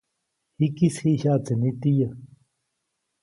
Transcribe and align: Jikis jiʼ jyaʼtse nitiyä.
Jikis 0.57 0.95
jiʼ 1.03 1.19
jyaʼtse 1.21 1.53
nitiyä. 1.61 2.07